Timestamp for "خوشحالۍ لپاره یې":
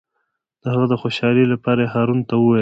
1.01-1.91